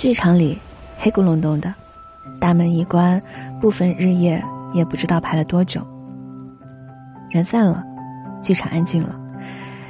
[0.00, 0.58] 剧场里
[0.96, 1.74] 黑咕隆咚的，
[2.40, 3.20] 大门一关，
[3.60, 5.86] 不分日夜，也不知道排了多久。
[7.28, 7.84] 人散了，
[8.42, 9.14] 剧场安静了。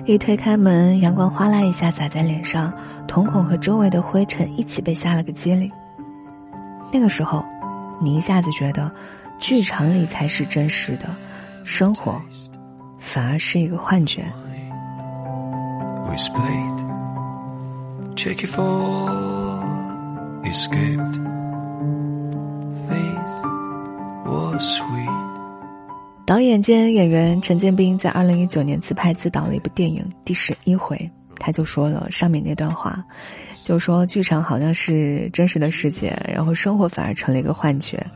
[0.06, 2.72] 一推开门，阳光哗啦一下洒在脸上，
[3.06, 5.70] 瞳孔和周围的灰尘一起被吓了个机灵。
[6.92, 7.44] 那个时候，
[8.00, 8.90] 你一下子觉得，
[9.38, 11.06] 剧场里才是真实的，
[11.62, 12.20] 生活
[12.98, 14.24] 反而是一个幻觉。
[16.04, 16.84] We split.
[18.16, 19.39] Check it for
[20.44, 21.18] escaped.
[22.88, 23.18] This
[24.26, 25.10] was sweet.
[26.26, 30.96] 导演兼演员陈建斌在二零一九年自拍自导了一部电影《第十一回》，
[31.38, 33.04] 他就说了上面那段话，
[33.62, 38.06] 就说剧场好像是真实的世界，然后生活反而成了一个幻觉，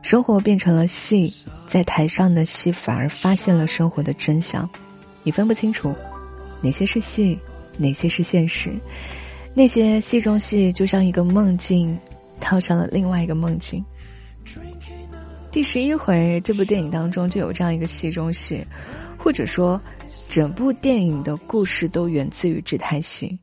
[0.00, 1.34] 生活变成了戏，
[1.66, 4.66] 在台上的戏反而发现了生活的真相，
[5.22, 5.94] 你分不清楚
[6.62, 7.38] 哪些是戏，
[7.76, 8.72] 哪些是现实，
[9.56, 11.96] 那些戏中戏就像一个梦境，
[12.40, 13.84] 套上了另外一个梦境。
[15.52, 18.66] 第十一回这部电影当中就有这样一个戏中戏，
[19.16, 19.80] 或者说，
[20.28, 23.38] 整部电影的故事都源自于这台戏。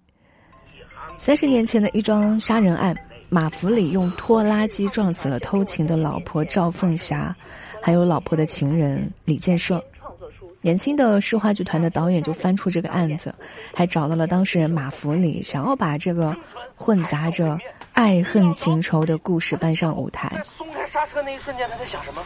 [1.18, 2.94] 三十年前的一桩杀人案，
[3.30, 7.34] 马福里用拖拉机撞死了偷情的老婆赵凤霞，
[7.82, 9.82] 还有老婆的情人李建设。
[10.62, 13.34] 年轻的市话剧团的导演就翻出这个案子，
[13.74, 16.36] 还找到了当事人马福里，想要把这个
[16.76, 17.58] 混杂着
[17.94, 20.30] 爱恨情仇的故事搬上舞台。
[20.36, 22.24] 在松开刹车那一瞬间，他在想什么？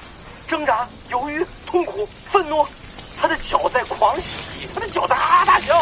[0.48, 2.66] 挣扎、犹豫、痛苦、愤怒。
[3.18, 5.74] 他的脚在狂喜，他的脚在啊啊大叫，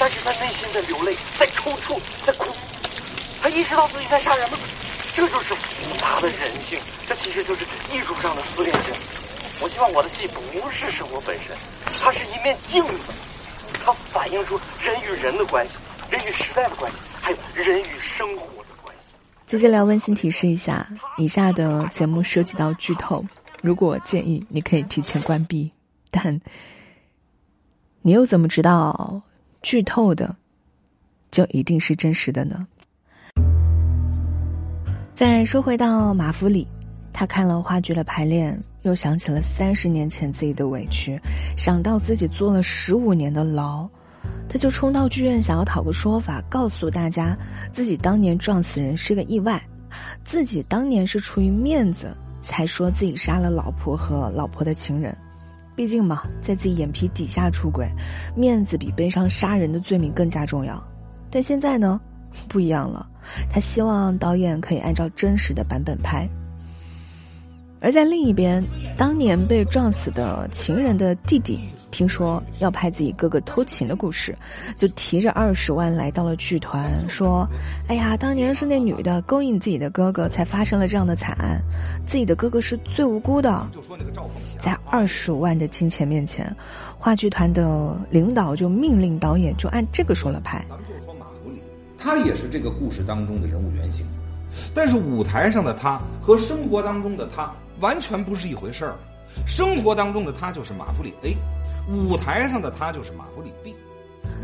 [0.00, 2.46] 但是他内心在流泪，在抽搐，在哭。
[3.40, 4.58] 他意识到自己在杀人吗？
[5.14, 8.92] 这就是复杂的人性，这其实就是艺术上的撕裂性。
[9.60, 11.56] 我希望我的戏不是生活本身，
[12.00, 13.12] 它是一面镜子，
[13.84, 15.74] 它反映出人与人的关系，
[16.10, 19.02] 人与时代的关系，还有人与生活的关系。
[19.46, 20.86] 接着聊温馨提示一下，
[21.16, 23.24] 以下的节目涉及到剧透，
[23.62, 25.70] 如果建议你可以提前关闭，
[26.10, 26.40] 但
[28.00, 29.22] 你又怎么知道
[29.62, 30.34] 剧透的
[31.30, 32.66] 就一定是真实的呢？
[35.14, 36.66] 再说回到马弗里，
[37.12, 41.20] 他看了话剧的排练，又想起了三十年前自己的委屈，
[41.56, 43.86] 想到自己坐了十五年的牢，
[44.48, 47.36] 他就冲到剧院想要讨个说法，告诉大家
[47.70, 49.62] 自己当年撞死人是个意外，
[50.24, 55.16] 自己当年是出于面子才说自己杀了老婆和老婆的情人。
[55.74, 57.88] 毕竟嘛，在自己眼皮底下出轨，
[58.36, 60.82] 面子比背上杀人的罪名更加重要。
[61.30, 62.00] 但现在呢，
[62.48, 63.08] 不一样了。
[63.50, 66.28] 他希望导演可以按照真实的版本拍。
[67.82, 68.64] 而在另一边，
[68.96, 71.58] 当年被撞死的情人的弟弟，
[71.90, 74.38] 听说要拍自己哥哥偷情的故事，
[74.76, 77.44] 就提着二十万来到了剧团，说
[77.88, 81.60] ：“哎呀，当年是那女的勾引自己的哥哥，才发生了这样的惨案，
[82.06, 83.66] 自己的哥哥是最无辜的。”
[84.58, 86.54] 在二十万的金钱面前，
[86.96, 90.64] 话剧团的领导就命令导演就按这个说了拍。
[90.68, 91.60] 咱们就是说马福里，
[91.98, 94.06] 他也是这个故事当中的人物原型，
[94.72, 98.94] 但是舞台上的他和生活当中的他完全不是一回事儿。
[99.46, 101.36] 生活当中的他就是马福里 A，
[101.88, 103.74] 舞台上的他就是马福里 B。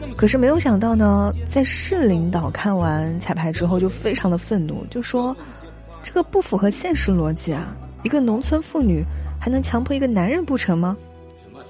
[0.00, 5.36] 那么可是没有想到呢，在市领导看完彩排之后就非常的愤怒，就说
[6.02, 7.76] 这个不符合现实逻辑啊！
[8.02, 9.04] 一个农村妇女
[9.40, 10.96] 还能强迫一个男人不成吗？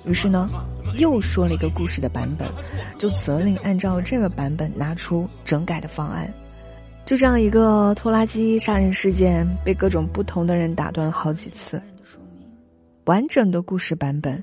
[0.05, 0.49] 于是呢，
[0.97, 2.49] 又说了一个故事的版本，
[2.99, 6.33] 就责令按照这个版本拿出整改的方案。
[7.09, 11.81] 就这样一个拖拉机杀人事件，被各种不同的人打断了好几次。
[13.07, 14.43] 完整的故事版本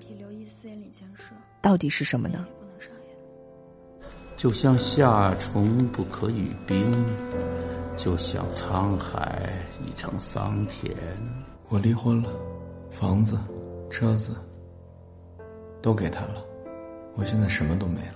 [1.62, 2.44] 到底是什么呢？
[4.36, 6.92] 就像夏虫不可语冰，
[7.96, 9.48] 就像沧海
[9.88, 10.92] 一场桑田。
[11.70, 12.32] 我离婚了，
[12.90, 13.40] 房子、
[13.92, 14.36] 车子
[15.84, 16.44] 都给他了，
[17.14, 18.16] 我现在什么都没了。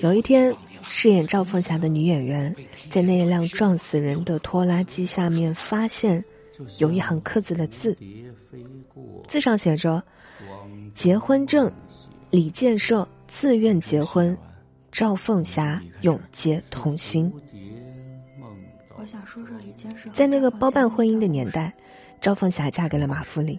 [0.00, 0.54] 有一天，
[0.88, 2.54] 饰演赵凤霞的女演员
[2.90, 6.24] 在那一辆撞死人的拖拉机下面发现
[6.78, 7.96] 有一行刻字的字，
[9.28, 10.02] 字上写着
[10.94, 11.70] ：“结婚证，
[12.30, 14.36] 李建设自愿结婚，
[14.90, 17.32] 赵凤霞永结同心。”
[18.98, 21.72] 我想说说李建设在那个包办婚姻的年代，
[22.20, 23.58] 赵凤霞嫁给了马福礼。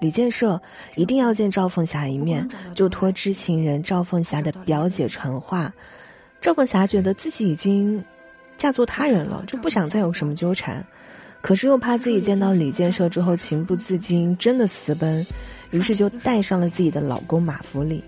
[0.00, 0.60] 李建设
[0.94, 5.72] 一定要见赵凤霞一面，就托知情人赵凤霞的表姐传话。
[6.40, 8.02] 赵凤霞觉得自己已经
[8.56, 10.84] 嫁作他人了，就不想再有什么纠缠，
[11.40, 15.26] 可是又怕自己见到李建设之后情不自禁真的私奔，
[15.70, 18.02] 于是就带上了自己的老公马福礼。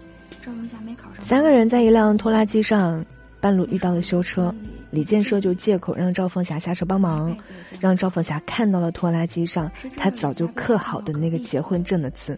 [1.19, 3.05] 三个人在一辆拖拉机上，
[3.41, 4.55] 半路遇到了修车。
[4.91, 7.37] 李建设就借口让赵凤霞下车帮忙，
[7.79, 12.37] 让赵凤霞看到了拖拉机上他早就刻好的那个结婚证的字。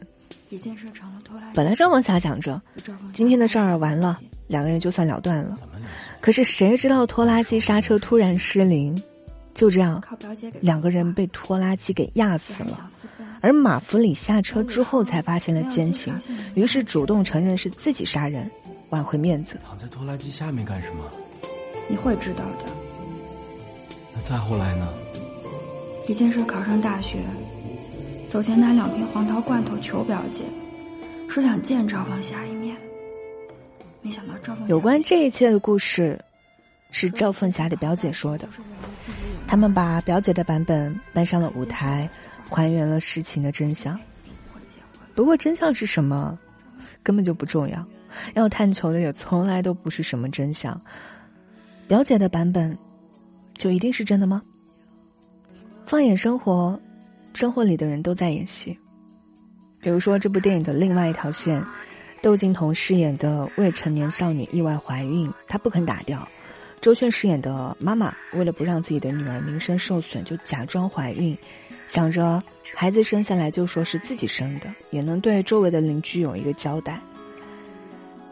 [1.55, 2.61] 本来赵凤霞想着，
[3.13, 5.57] 今天的事儿完了，两个人就算了断了。
[6.21, 9.01] 可是谁知道拖拉机刹车突然失灵，
[9.55, 10.03] 就这样，
[10.61, 12.89] 两个人被拖拉机给压死了。
[13.41, 16.15] 而马弗里下车之后才发现了奸情，
[16.55, 18.51] 于是主动承认是自己杀人，
[18.91, 19.57] 挽回面子。
[19.67, 21.05] 躺在拖拉机下面干什么？
[21.89, 22.67] 你会知道的。
[24.15, 24.89] 那再后来呢？
[26.07, 27.19] 一件事考上大学，
[28.33, 30.43] 走前拿两瓶黄桃罐头求表姐，
[31.29, 32.75] 说想见赵凤霞一面。
[34.01, 36.19] 没想到赵凤有关这一切的故事，
[36.93, 38.49] 是赵凤霞的表姐说的。
[39.47, 42.09] 他们把表姐的版本搬上了舞台，
[42.49, 44.01] 还原了事情的真相。
[45.15, 46.39] 不过真相是什么，
[47.03, 47.87] 根本就不重要。
[48.33, 50.81] 要探求的也从来都不是什么真相。
[51.87, 52.79] 表姐的版本，
[53.59, 54.41] 就一定是真的吗？
[55.85, 56.81] 放眼生活，
[57.35, 58.79] 生活里的人都在演戏。
[59.81, 61.65] 比如说这部电影的另外一条线，
[62.21, 66.19] 窦靖童饰演的未成年少女意外怀孕，她不肯打掉；
[66.81, 71.37] 周迅饰演的妈妈为了不让自己的女儿名声受损，就假装怀孕，
[71.89, 72.43] 想着
[72.75, 77.01] 孩子生下来就说是自己生的，也能对周围的邻居有一个交代。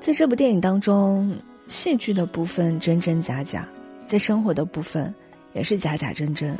[0.00, 1.36] 在这部电影当中。
[1.66, 3.64] 戏剧的部分真真假假，
[4.08, 5.14] 在生活的部分
[5.52, 6.58] 也是假假真真。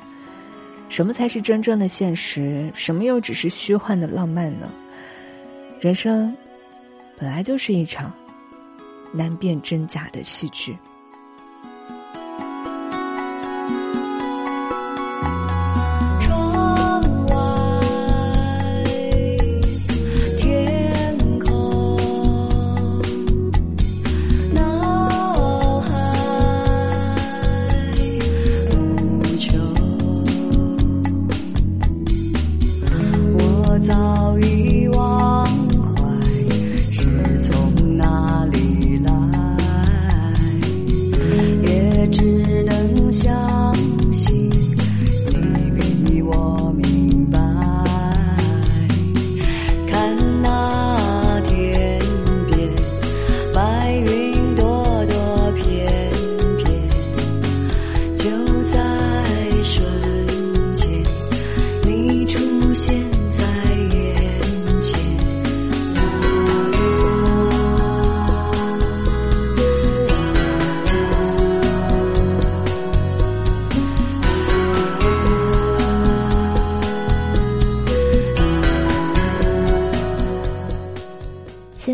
[0.91, 2.71] 什么才是真正的现实？
[2.75, 4.69] 什么又只是虚幻的浪漫呢？
[5.81, 6.37] 人生
[7.17, 8.13] 本来就是一场
[9.13, 10.77] 难辨真假的戏剧。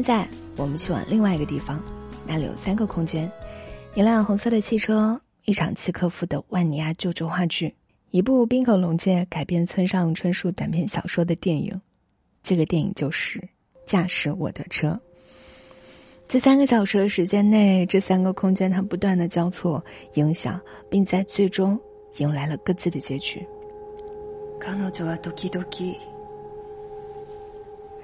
[0.06, 0.26] 在
[0.56, 1.82] 我们去往另外一个地方，
[2.25, 3.29] 那里有三个空间：
[3.97, 7.75] 一辆红色的汽车，一场契诃夫的万尼亚舅舅话剧，
[8.12, 11.81] 一部滨口龙介改编村上春树短篇小说的电影。
[12.40, 13.40] 这个电影就是
[13.85, 14.90] 《驾驶我的车》。
[16.28, 21.76] 在三个小时的时间内，这三个空间它不断的交错影响，并在最终
[22.19, 23.45] 迎来了各自的结局。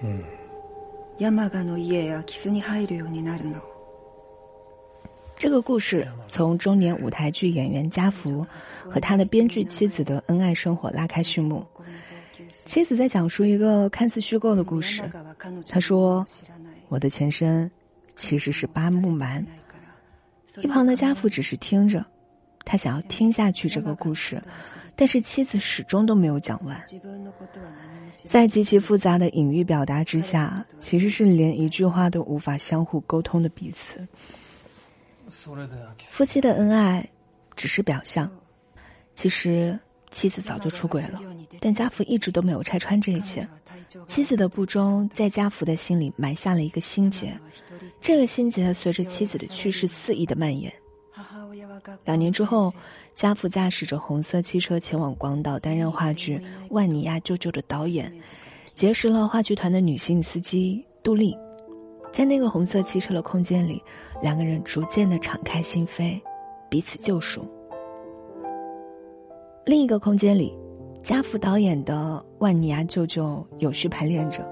[0.01, 0.21] 嗯。
[1.22, 3.60] 山賀の家やキスに入るようになるの。
[5.40, 8.46] 这个故事从中年舞台剧演员家福
[8.90, 11.66] 和他的编剧妻子的恩爱生活拉开序幕。
[12.66, 15.04] 妻子在讲述一个看似虚构的故事。
[15.70, 17.70] 他说：“我的前身
[18.16, 19.46] 其实是八木蛮。”
[20.62, 22.04] 一旁的家福只是听着，
[22.66, 24.42] 他想要听下去这个故事，
[24.95, 26.81] 但是妻子始终都没有讲完。
[28.29, 34.07] 在极其复杂的隐喻表达之下，其实是连一句话都无法相互沟通的彼此。
[35.99, 37.09] 夫妻的恩爱
[37.57, 38.31] 只是表象，
[39.15, 39.79] 其实
[40.11, 41.21] 妻子早就出轨了，
[41.59, 43.49] 但家福一直都没有拆穿这一切。
[44.07, 47.37] 妻子的不忠在家福的心里埋下了一个心结，
[48.01, 50.73] 这个心结随着妻子的去世肆意的蔓延。
[52.05, 52.73] 两年之后。
[53.15, 56.39] 家福驾驶着红色汽车前往广岛，担任话剧
[56.71, 58.13] 《万尼亚舅舅》的导演，
[58.75, 61.37] 结识了话剧团的女性司机杜丽。
[62.13, 63.83] 在那个红色汽车的空间里，
[64.21, 66.21] 两个人逐渐的敞开心扉，
[66.69, 67.47] 彼此救赎。
[69.65, 70.53] 另一个空间里，
[71.03, 74.47] 加福导演的《万尼亚舅舅》有序排练着。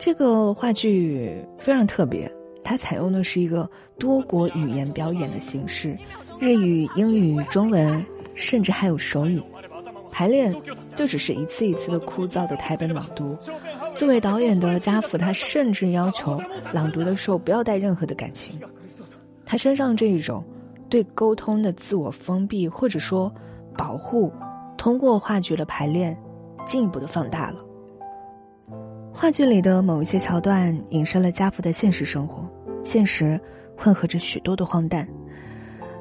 [0.00, 2.28] 这个话剧非常特别，
[2.64, 5.96] 它采用的是一个多国语言表演的形式，
[6.38, 8.04] 日语、英语、中文，
[8.34, 9.42] 甚至还有手语。
[10.10, 10.54] 排练
[10.94, 13.36] 就只是一次一次的枯燥的台本朗读。
[13.94, 16.40] 作为导演的家福，他甚至要求
[16.72, 18.58] 朗读的时候不要带任何的感情。
[19.44, 20.44] 他身上这一种
[20.88, 23.32] 对沟通的自我封闭或者说
[23.76, 24.32] 保护，
[24.76, 26.16] 通过话剧的排练
[26.66, 27.56] 进一步的放大了。
[29.14, 32.48] 话剧里的某一些桥段影射了家福的现实生活，
[32.82, 33.38] 现实
[33.76, 35.06] 混合着许多的荒诞。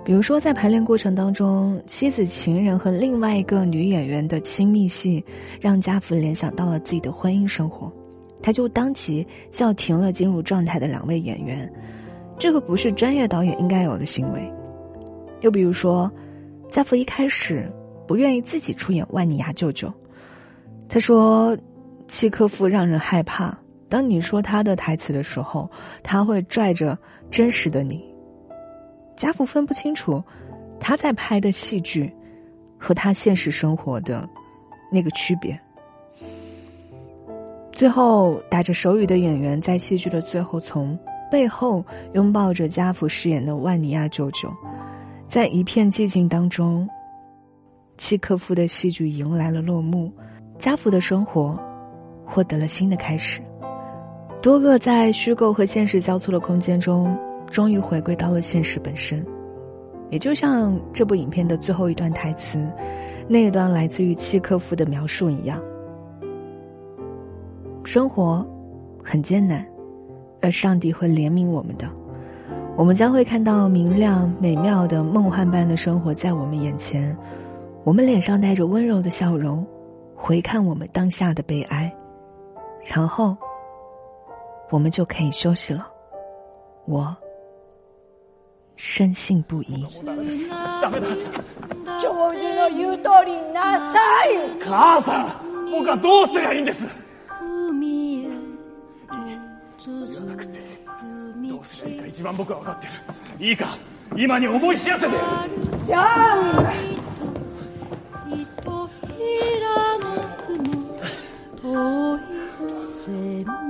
[0.04, 5.24] 比如说，在排练过程当中，妻子、情人和另外一个女演员的亲密戏，
[5.60, 7.92] 让家福联想到了自己的婚姻生活，
[8.42, 11.72] 他就当即叫停了进入状态的两位演员，
[12.40, 14.52] 这个不是专业导演应该有的行为。
[15.42, 16.12] 又比如说，
[16.72, 17.72] 家福一开始
[18.08, 19.94] 不愿意自己出演万尼亚舅舅，
[20.90, 21.56] 他说
[22.12, 25.72] ：“契科夫让人害怕，当你说他的台词的时候，
[26.04, 27.00] 他会拽着
[27.32, 28.04] 真实的你。”
[29.16, 30.22] 家福分不清楚，
[30.78, 32.14] 他在拍的戏剧
[32.78, 34.30] 和他现实生活的
[34.92, 35.58] 那个区别。
[37.72, 41.00] 最后，打着手语的演员在戏剧的最后，从
[41.32, 41.82] 背后
[42.14, 44.52] 拥抱着家福饰演的万尼亚舅舅，
[45.30, 46.90] 在一片寂静当中，
[47.98, 50.12] 契科夫的戏剧迎来了落幕，
[50.60, 51.58] 家福的生活
[52.26, 53.42] 获得了新的开始。
[54.42, 57.18] 多个在虚构和现实交错的空间中。
[57.52, 59.26] 终于回归到了现实本身，
[60.10, 62.66] 也就像这部影片的最后一段台词，
[63.28, 65.62] 那一段来自于契科夫的描述一样。
[67.84, 68.48] 生活
[69.04, 69.68] 很艰难，
[70.42, 71.90] 而上帝会怜悯我们的，
[72.78, 77.14] 我们将会看到明亮美妙的梦幻般的生活在我们眼前，
[77.84, 79.68] 我们脸上带着温柔的笑容，
[80.16, 81.94] 回看我们当下的悲哀，
[82.85, 83.37] 然后
[84.71, 85.87] 我们就可以休息了。
[86.87, 87.17] 我。
[88.77, 89.87] 深信不疑。
[90.83, 91.07] ダメだ。
[92.01, 94.59] 教授の言う通りなさい。
[94.61, 96.87] 母さん、僕はどうすりゃいいんです。
[99.87, 100.61] 言わなくて
[101.49, 102.93] どうすりゃいいか一番僕は分かってる。
[103.49, 103.67] いいか、
[104.17, 105.85] 今に思い知らせてやる。
[105.85, 106.73] じゃあ。
[111.63, 112.30] 遠い
[113.12, 113.18] セ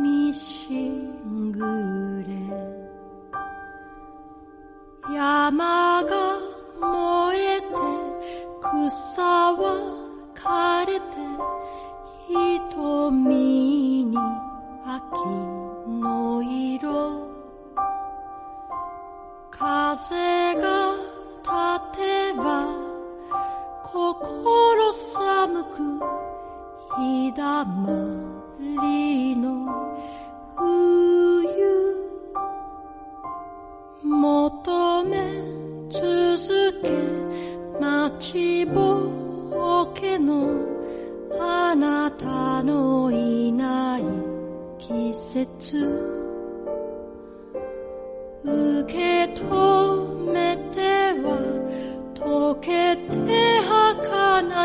[0.03, 1.59] ミシング
[2.27, 2.31] レ。
[5.15, 6.37] 山が
[6.79, 7.65] 燃えて
[8.61, 9.81] 草は
[10.35, 11.17] 枯れて
[12.69, 13.50] 瞳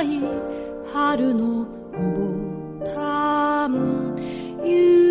[0.02, 0.20] い
[0.92, 5.05] 春のボタン。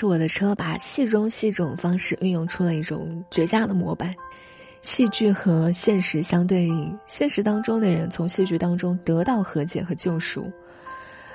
[0.00, 4.14] 是《我的车》把戏中戏种方式运用出了一种绝佳的模板，
[4.80, 10.50] 戏剧和现实相对应，现实当中的人从戏剧当中得到和解和救赎，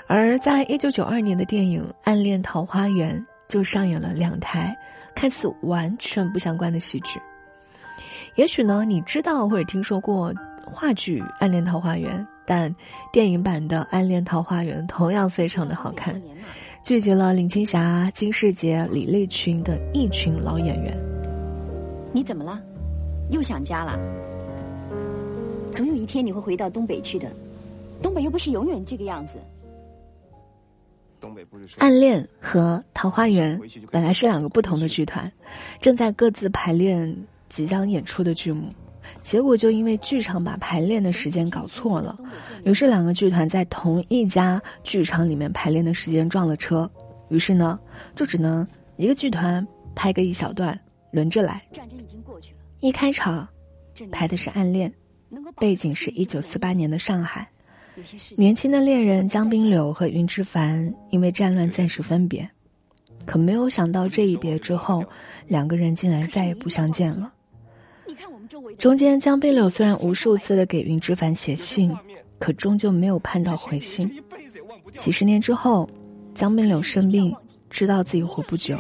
[0.08, 3.16] 而在一九九二年的电影《暗恋桃花源》
[3.48, 4.76] 就上演了两台
[5.14, 7.20] 看似完全不相关的戏剧。
[8.34, 10.34] 也许呢，你知道或者听说过
[10.66, 12.18] 话剧《暗恋桃花源》，
[12.48, 12.76] 但
[13.14, 16.20] 电影版的《暗恋桃花源》同样非常的好看。
[16.86, 20.96] 聚集了林青霞、金世杰、李立群的一群老演员。
[22.14, 22.62] 你怎么了？
[23.32, 23.98] 又想家了？
[25.72, 27.28] 总有一天你会回到东北去的，
[28.04, 29.40] 东北又不是永远这个样子。
[31.80, 33.60] 暗恋和桃花源
[33.92, 35.32] 本来是两个不同的剧团，
[35.82, 37.18] 正在各自排练
[37.50, 38.72] 即将演出的剧目。
[39.24, 42.18] 结果就因为剧场把排练的时间搞错了，
[42.64, 46.90] 于是两个剧团在同一家剧场里面排练的时间撞了车，
[47.30, 47.80] 于是呢，
[48.16, 50.80] 就只能一个剧团拍个一小段，
[51.12, 51.62] 轮着来。
[51.72, 53.48] 战争已经过去了，一开场，
[54.12, 54.94] 拍的是暗恋，
[55.58, 57.50] 背景是一九四八年的上海，
[58.36, 62.50] 年轻的恋人江滨柳和云之凡因为战乱暂时分别。
[63.26, 65.04] 可没有想到，这一别之后，
[65.48, 67.34] 两个人竟然再也不相见了。
[68.06, 68.32] 你看
[68.78, 71.94] 中间，江滨柳虽然无数次的给云之凡写信，
[72.40, 74.24] 可终究没有盼到回信。
[74.98, 75.90] 几十年之后，
[76.34, 77.36] 江滨柳生病，
[77.70, 78.78] 知道自己活不久，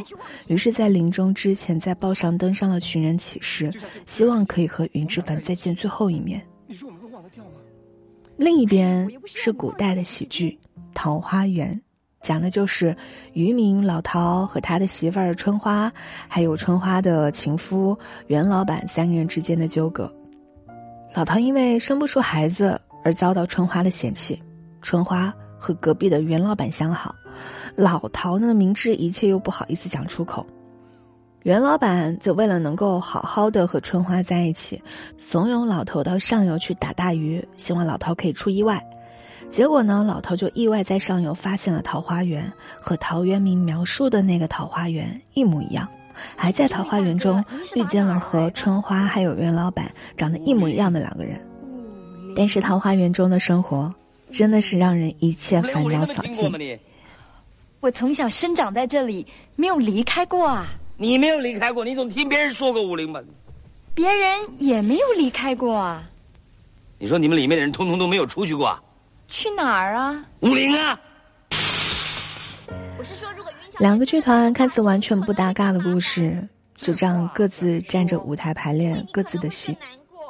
[0.48, 3.72] 于是，在临终之前，在报上登上了寻人启事，
[4.06, 6.42] 希望可以和云之凡再见最后一面。
[8.38, 10.51] 另一边是古代的喜剧
[10.94, 11.74] 《桃花源》。
[12.25, 12.98] 讲的就是
[13.34, 15.94] 渔民老陶和他的媳妇儿春花，
[16.27, 20.12] 还有春花的情夫袁老板三个人之间的纠葛。
[21.13, 24.41] 老陶因为生不出孩子而遭到春花的嫌弃，
[24.82, 27.13] 春花和隔壁的袁老板相好，
[27.75, 30.48] 老陶呢明知一切又不好意思讲出口，
[31.44, 34.82] 袁老板则为了能够好好的和春花在一起，
[35.20, 38.84] 怂恿老头到上游去打大鱼，希望老陶可以出意外。
[39.50, 45.88] 结果呢，老头就意外在上游发现了桃花源，和陶渊明描述的那个桃花源一模一样，
[46.36, 51.40] 还在桃花源中遇见了和春花还有袁老板长得一模一样的两个人。
[52.36, 53.94] 但是桃花源中的生活
[54.30, 56.78] 真的是让人一切烦恼扫尽。
[57.80, 59.25] 我从小生长在这里，
[59.56, 60.68] 没有离开过啊。
[60.98, 63.25] 你没有离开过，你总听别人说过武林门。
[63.94, 66.04] 别人也没有离开过啊。
[66.98, 68.78] 你说你们里面的人通通都没有出去过？
[69.27, 70.24] 去哪儿啊？
[70.41, 71.00] 武林啊！
[72.98, 79.77] 我是说，如果两个剧团看似完全不搭嘎的故事，就这样各自站着舞台排练各自的戏，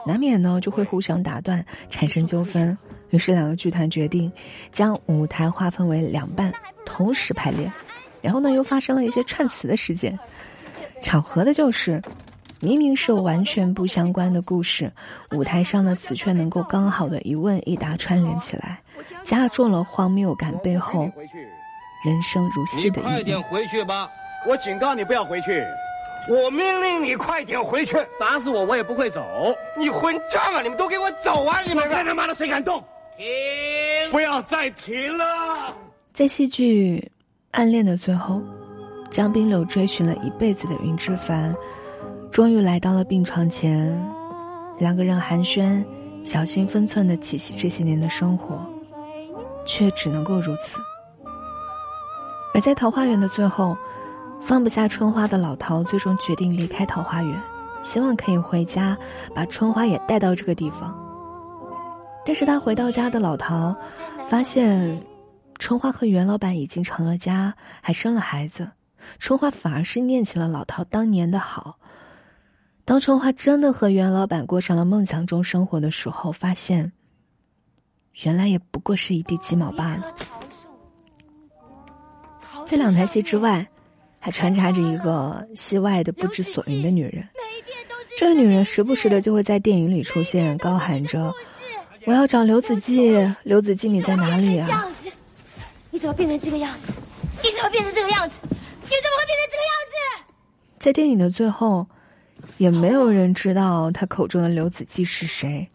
[0.05, 2.77] 难免呢就会互相打断，产生纠纷。
[3.11, 4.31] 于是两个剧团决定
[4.71, 6.51] 将舞台划分为两半，
[6.85, 7.71] 同时排练。
[8.21, 10.17] 然后呢，又发生了一些串词的事件。
[11.01, 12.01] 巧合的就是。
[12.61, 14.91] 明明是完全不相关的故事，
[15.31, 18.81] 舞台上的词却能够刚好的一问一答串联起来，
[19.23, 21.09] 加重了荒谬感背后
[22.05, 23.07] 人生如戏的意义。
[23.07, 24.09] 你快点回去吧！
[24.47, 25.63] 我警告你不要回去！
[26.29, 27.97] 我命令你快点回去！
[28.19, 29.23] 打死我我也不会走！
[29.77, 30.61] 你混账啊！
[30.61, 31.61] 你们都给我走啊！
[31.61, 32.83] 你们看他妈的谁敢动？
[33.17, 33.25] 停！
[34.11, 35.75] 不要再停了！
[36.13, 36.99] 在戏剧
[37.51, 38.41] 《暗恋》的最后，
[39.09, 41.55] 江滨柳追寻了一辈子的云之凡。
[42.31, 43.97] 终于来到了病床前，
[44.77, 45.83] 两个人寒暄，
[46.23, 48.59] 小心分寸的提起这些年的生活，
[49.65, 50.79] 却只能够如此。
[52.53, 53.77] 而在桃花源的最后，
[54.41, 57.41] 放不下春花的老陶最终决定离开桃花源，
[57.81, 58.97] 希望可以回家，
[59.33, 60.95] 把春花也带到这个地方。
[62.25, 63.75] 但是他回到家的老陶，
[64.29, 65.03] 发现
[65.59, 68.71] 春花和袁老板已经成了家，还生了孩子，
[69.19, 71.77] 春花反而是念起了老陶当年的好。
[72.85, 76.93] 当春花真的和袁老板过上了梦想中生活的时候，发现，
[78.23, 80.15] 原来也不过是一地鸡毛罢了。
[82.65, 83.67] 在两台戏之外，
[84.19, 87.27] 还穿插着一个戏外的不知所云的女人。
[88.17, 91.33] 这个女人时不时的就会在电影里出现，高喊着
[92.07, 94.89] ：“我要找刘子骥，刘子骥你在哪里啊？”
[95.91, 96.93] 你怎么变成这个样子？
[97.43, 98.37] 你怎么变成这个样子？
[98.43, 100.23] 你怎么会变成这个样子？
[100.79, 101.87] 在电影的最后。
[102.57, 105.67] 也没有人知道他口中的刘子骥是谁，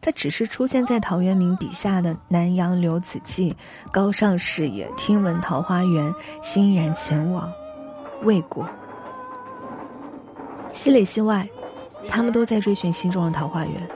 [0.00, 3.54] 他只是出现在陶渊明笔下的南阳刘子骥，
[3.92, 7.52] 高尚视野，听闻桃花源，欣然前往，
[8.22, 8.66] 未果。
[10.72, 11.48] 戏里戏外，
[12.08, 13.88] 他们都在追寻心中的桃花源。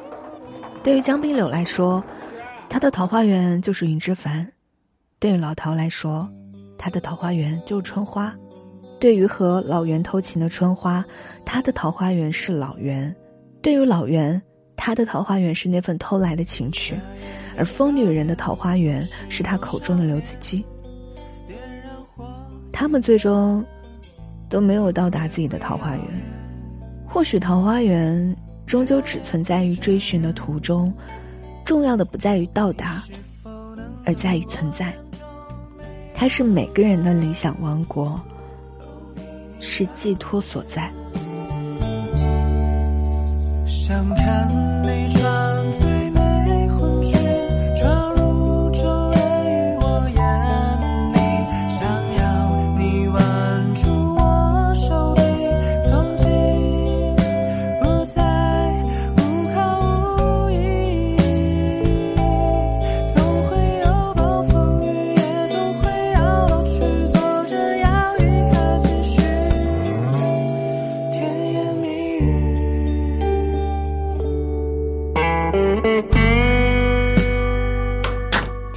[0.82, 2.02] 对于江滨柳来说，
[2.68, 4.44] 他的桃花源就是云之凡；
[5.20, 6.28] 对于老陶来说，
[6.76, 8.34] 他的桃花源就是春花。
[8.98, 11.04] 对于和老袁偷情的春花，
[11.44, 13.14] 他的桃花源是老袁；
[13.60, 14.40] 对于老袁，
[14.76, 16.94] 他的桃花源是那份偷来的情趣；
[17.56, 20.64] 而疯女人的桃花源是他口中的刘子骥。
[22.72, 23.64] 他们最终
[24.48, 26.04] 都没有到达自己的桃花源。
[27.06, 30.92] 或许桃花源终究只存在于追寻的途中，
[31.64, 33.02] 重要的不在于到达，
[34.04, 34.94] 而在于存在。
[36.14, 38.20] 它是每个人的理想王国。
[39.64, 40.92] 是寄托所在。
[43.92, 44.48] 想看
[44.82, 46.21] 你穿最美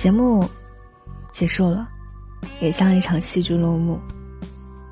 [0.06, 0.48] 节目
[1.32, 1.89] 结束了，
[2.60, 4.00] 也像一场戏剧落幕。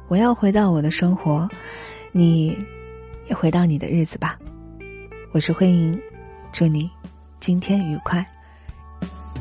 [0.07, 1.47] 我要回到我的生活，
[2.11, 2.57] 你
[3.29, 4.39] 也回到你的日子吧。
[5.31, 6.01] 我是慧莹，
[6.51, 6.89] 祝你
[7.39, 8.27] 今天愉快。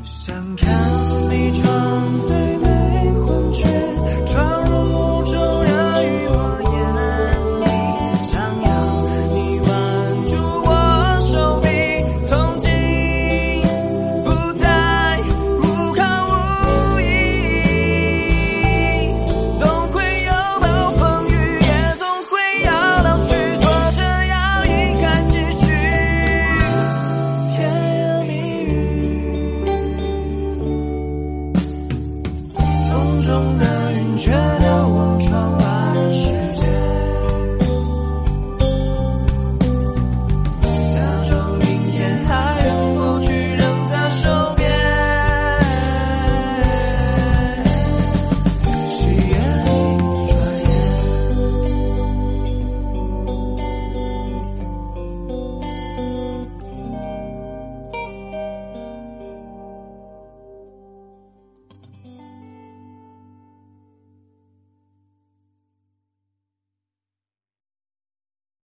[0.03, 0.69] 想看
[1.31, 2.52] 你装醉。